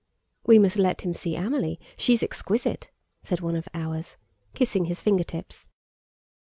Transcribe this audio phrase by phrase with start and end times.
[0.47, 2.89] "We must let him see Amelie, she's exquisite!"
[3.21, 4.17] said one of "ours,"
[4.55, 5.69] kissing his finger tips.